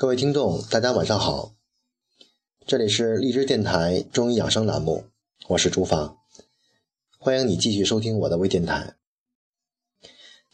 [0.00, 1.52] 各位听众，大家晚上好，
[2.66, 5.04] 这里是荔枝电台中医养生栏目，
[5.48, 6.16] 我是朱芳，
[7.18, 8.96] 欢迎你继续收听我的微电台。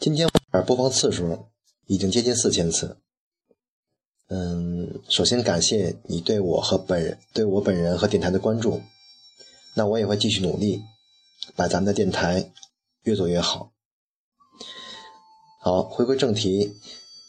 [0.01, 0.29] 今天
[0.67, 1.47] 播放次数
[1.87, 2.97] 已经接近四千次，
[4.27, 8.83] 嗯，首先感谢你对我和本人对我本人和电台的关注，
[9.77, 10.83] 那我也会继续努力，
[11.55, 12.51] 把咱们的电台
[13.05, 13.71] 越做越好。
[15.61, 16.75] 好，回归正题，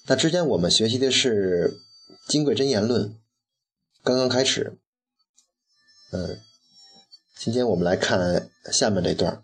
[0.08, 1.80] 那之前我们学习的是。
[2.27, 3.09] 《金匮真言论》
[4.04, 4.77] 刚刚开始，
[6.12, 6.41] 嗯，
[7.38, 9.44] 今天我们来看下面这段：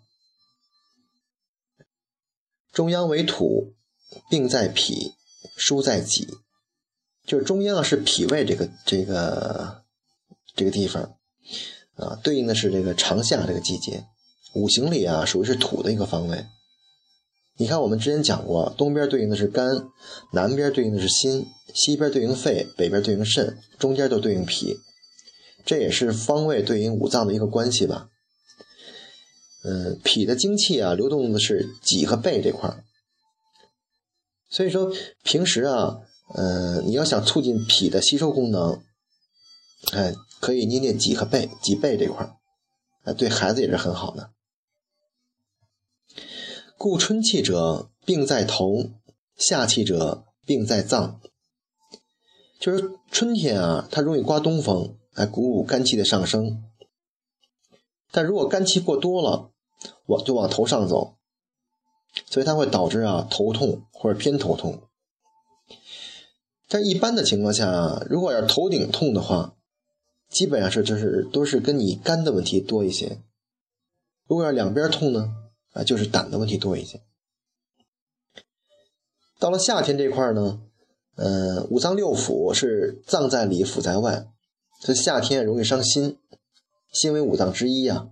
[2.72, 3.74] 中央为土，
[4.28, 5.14] 病在脾，
[5.56, 6.28] 疏在己。
[7.26, 9.82] 就是中央啊是脾胃这个这个
[10.54, 11.16] 这个地方
[11.94, 14.04] 啊，对应的是这个长夏这个季节。
[14.52, 16.46] 五行里啊，属于是土的一个方位。
[17.56, 19.88] 你看，我们之前讲过，东边对应的是肝，
[20.32, 24.76] 南边对应的是心，西边对应肺，北边对应肾，中间都对应脾，
[25.64, 28.08] 这也是方位对应五脏的一个关系吧。
[29.62, 32.84] 嗯，脾的精气啊，流动的是脊和背这块，
[34.50, 36.00] 所以说平时啊，
[36.34, 38.82] 嗯，你要想促进脾的吸收功能，
[39.92, 42.34] 哎，可以捏捏脊和背，脊背这块儿，
[43.04, 44.33] 哎，对孩子也是很好的。
[46.76, 48.90] 故春气者病在头，
[49.36, 51.20] 夏气者病在脏。
[52.58, 56.64] 就是春天啊，它容易刮东风，来鼓舞肝气的上升。
[58.10, 59.50] 但如果肝气过多了，
[60.06, 61.16] 往就往头上走，
[62.28, 64.82] 所以它会导致啊头痛或者偏头痛。
[66.68, 69.56] 但一般的情况下啊，如果要是头顶痛的话，
[70.28, 73.22] 基本上是就是都是跟你肝的问题多一些。
[74.26, 75.36] 如果要两边痛呢？
[75.74, 77.02] 啊，就是胆的问题多一些。
[79.38, 80.62] 到了夏天这块呢，
[81.16, 84.26] 呃，五脏六腑是脏在里，腑在外，
[84.80, 86.18] 所以夏天容易伤心，
[86.92, 88.08] 心为五脏之一啊，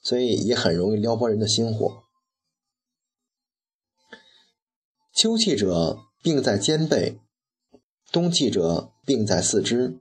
[0.00, 2.04] 所以也很容易撩拨人的心火。
[5.14, 7.20] 秋气者病在肩背，
[8.10, 10.00] 冬气者病在四肢。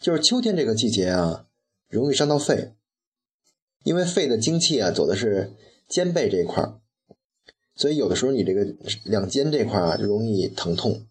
[0.00, 1.46] 就是秋天这个季节啊，
[1.88, 2.77] 容易伤到肺。
[3.88, 5.56] 因为肺的精气啊，走的是
[5.88, 6.78] 肩背这一块儿，
[7.74, 8.66] 所以有的时候你这个
[9.04, 11.06] 两肩这块啊，就容易疼痛。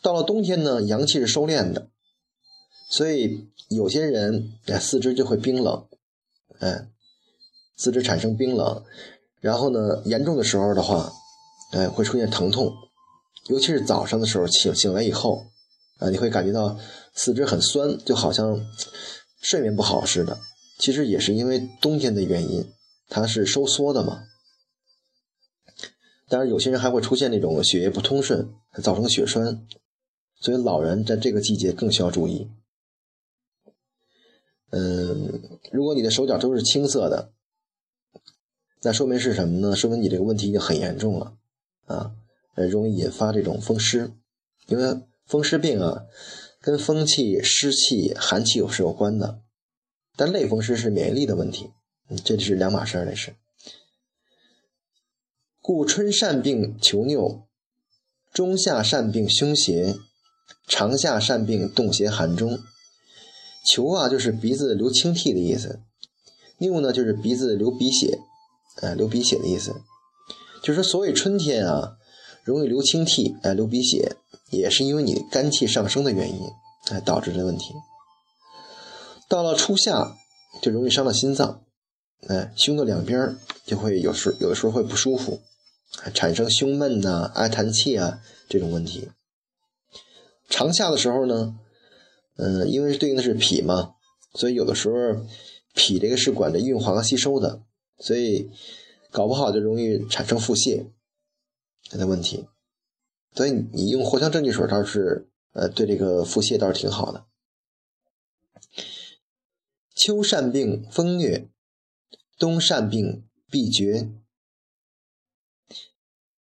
[0.00, 1.88] 到了冬天呢，阳气是收敛的，
[2.88, 5.88] 所以有些人哎四肢就会冰冷，
[6.60, 6.86] 哎，
[7.76, 8.84] 四肢产生冰冷，
[9.40, 11.12] 然后呢，严重的时候的话，
[11.72, 12.72] 哎会出现疼痛，
[13.48, 15.46] 尤其是早上的时候醒醒来以后，
[15.98, 16.78] 啊你会感觉到
[17.16, 18.64] 四肢很酸，就好像
[19.40, 20.38] 睡眠不好似的。
[20.82, 22.66] 其实也是因为冬天的原因，
[23.08, 24.24] 它是收缩的嘛。
[26.28, 29.64] 当然，有些人还会出现那种血液不通顺，造成血栓，
[30.40, 32.50] 所以老人在这个季节更需要注意。
[34.70, 37.30] 嗯，如果你的手脚都是青色的，
[38.80, 39.76] 那说明是什么呢？
[39.76, 41.36] 说明你这个问题已经很严重了
[41.86, 42.10] 啊，
[42.56, 44.10] 容易引发这种风湿。
[44.66, 46.06] 因为风湿病啊，
[46.60, 49.42] 跟风气、湿气、寒气有是有关的。
[50.16, 51.70] 但类风湿是免疫力的问题，
[52.08, 53.34] 嗯，这是两码事儿，那是。
[55.60, 57.46] 故春善病求拗，
[58.32, 59.96] 中夏善病胸胁，
[60.66, 62.58] 长夏善病冻邪寒中。
[63.64, 65.78] 求啊，就是鼻子流清涕的意思；
[66.58, 68.18] 拗呢，就是鼻子流鼻血，
[68.82, 69.82] 哎，流鼻血的意思。
[70.62, 71.96] 就是说，所谓春天啊，
[72.42, 74.16] 容易流清涕，哎，流鼻血，
[74.50, 76.50] 也是因为你肝气上升的原因，
[76.90, 77.72] 哎，导致的问题。
[79.32, 80.18] 到了初夏，
[80.60, 81.64] 就容易伤到心脏，
[82.28, 83.34] 哎，胸的两边
[83.64, 85.40] 就会有时有的时候会不舒服，
[86.12, 89.08] 产生胸闷呐、爱叹气啊这种问题。
[90.50, 91.58] 长夏的时候呢，
[92.36, 93.94] 嗯，因为对应的是脾嘛，
[94.34, 95.24] 所以有的时候
[95.72, 97.62] 脾这个是管着运化和吸收的，
[98.00, 98.50] 所以
[99.10, 100.84] 搞不好就容易产生腹泻
[101.88, 102.44] 的问题。
[103.34, 107.24] 所以你用藿香正气水倒是，呃，对这个腹泻倒是挺好的。
[109.94, 111.48] 秋善病风虐，
[112.38, 114.10] 冬善病痹绝。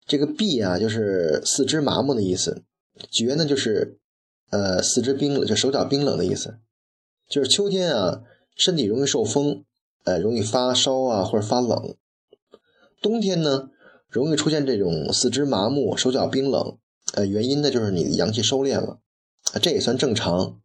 [0.06, 2.62] 这个痹啊，就是四肢麻木的意思；
[3.10, 3.98] 绝呢，就是
[4.50, 6.58] 呃四肢冰冷，就手脚冰冷的意思。
[7.28, 8.22] 就是秋天啊，
[8.54, 9.64] 身体容易受风，
[10.04, 11.96] 呃，容易发烧啊或者发冷；
[13.00, 13.70] 冬天呢，
[14.08, 16.78] 容易出现这种四肢麻木、手脚冰冷。
[17.14, 19.00] 呃，原因呢，就是你的阳气收敛了，
[19.60, 20.60] 这也算正常。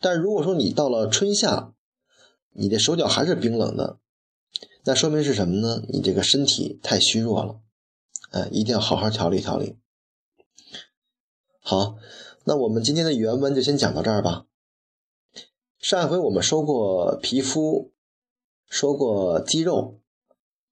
[0.00, 1.72] 但如果说你到了春夏，
[2.58, 3.98] 你的手脚还是冰冷的，
[4.84, 5.82] 那说明是什么呢？
[5.88, 7.60] 你这个身体太虚弱了，
[8.30, 9.76] 哎，一定要好好调理调理。
[11.60, 11.96] 好，
[12.44, 14.46] 那我们今天的原文就先讲到这儿吧。
[15.78, 17.92] 上一回我们说过皮肤，
[18.68, 20.00] 说过肌肉，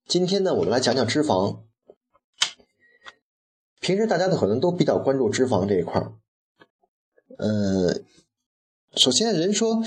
[0.07, 1.61] 今天呢，我们来讲讲脂肪。
[3.79, 6.13] 平时大家可能都比较关注脂肪这一块儿。
[7.37, 8.01] 呃，
[8.95, 9.83] 首先人说，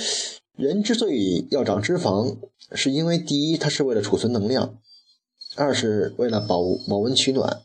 [0.58, 2.36] 人之所以要长脂肪，
[2.72, 4.80] 是因为第一，它是为了储存能量；
[5.54, 6.58] 二是为了保
[6.88, 7.62] 保温取暖。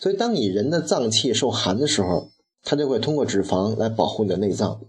[0.00, 2.30] 所以，当你人的脏器受寒的时候，
[2.62, 4.80] 它就会通过脂肪来保护你的内脏。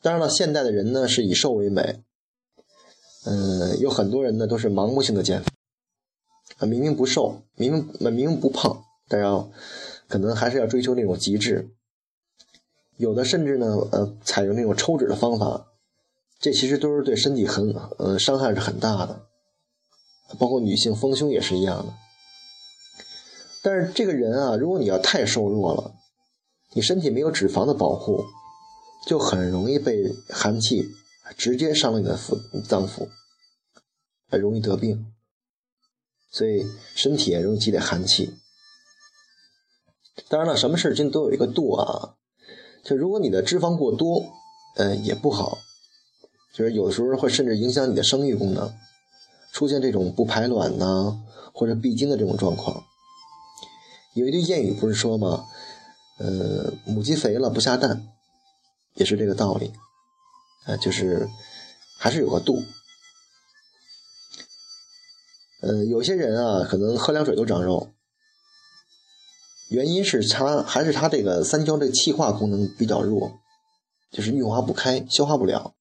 [0.00, 2.04] 当然了，现代的人呢是以瘦为美，
[3.24, 5.46] 嗯，有很多人呢都是盲目性的减肥，
[6.58, 9.50] 啊，明明不瘦，明明明明不胖，但要
[10.06, 11.70] 可能还是要追求那种极致。
[12.96, 15.66] 有的甚至呢，呃，采用那种抽脂的方法，
[16.38, 19.26] 这其实都是对身体很，呃，伤害是很大的。
[20.38, 21.92] 包括女性丰胸也是一样的。
[23.62, 25.94] 但是这个人啊，如果你要太瘦弱了，
[26.72, 28.24] 你身体没有脂肪的保护，
[29.06, 30.94] 就很容易被寒气
[31.36, 32.38] 直接伤了你的腹
[32.68, 33.08] 脏腑，
[34.30, 35.12] 很容易得病。
[36.30, 38.34] 所以身体也容易积累寒气。
[40.28, 42.16] 当然了，什么事情都有一个度啊。
[42.84, 44.22] 就如果你的脂肪过多，
[44.76, 45.58] 呃，也不好，
[46.52, 48.72] 就是有时候会甚至影响你的生育功能，
[49.52, 51.18] 出现这种不排卵呐，
[51.54, 52.84] 或者闭经的这种状况。
[54.12, 55.46] 有一句谚语不是说吗？
[56.18, 58.06] 呃，母鸡肥了不下蛋，
[58.94, 59.72] 也是这个道理。
[60.66, 61.28] 呃，就是
[61.98, 62.62] 还是有个度。
[65.62, 67.93] 呃，有些人啊，可能喝凉水都长肉，
[69.68, 73.32] 原因是他还是他这个三焦这个气化功能比较弱，
[74.10, 75.74] 就是运化不开，消化不了，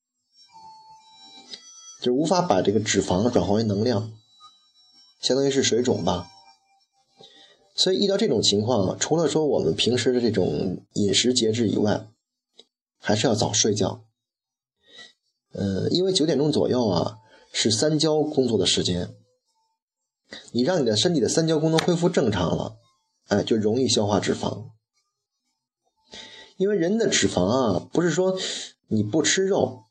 [2.02, 4.12] 就无法把这个脂肪转化为能量，
[5.22, 6.30] 相当于是水肿吧。
[7.76, 12.08] 所以遇到这种情况，除了说我们平时的这种饮食节制以外，
[13.00, 14.04] 还是要早睡觉。
[15.54, 17.18] 嗯，因为九点钟左右啊
[17.52, 19.16] 是三焦工作的时间，
[20.52, 22.78] 你让你的身体的三焦功能恢复正常了，
[23.28, 24.70] 哎，就容易消化脂肪。
[26.58, 28.38] 因为人的脂肪啊，不是说
[28.88, 29.86] 你不吃肉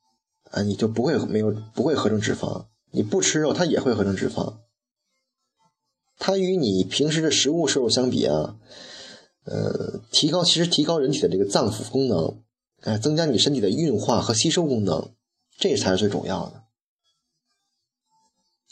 [0.51, 4.59] 啊，你就不会没有不会合成脂肪，你不吃肉它也会合成脂肪。
[6.19, 8.57] 它与你平时的食物摄入相比啊，
[9.45, 12.43] 呃，提高其实提高人体的这个脏腑功能，
[12.83, 15.13] 哎，增加你身体的运化和吸收功能，
[15.59, 16.63] 这才是最重要的。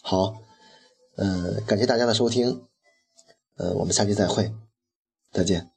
[0.00, 0.36] 好，
[1.16, 2.62] 呃，感谢大家的收听，
[3.60, 4.50] 呃，我们下期再会，
[5.30, 5.68] 再见。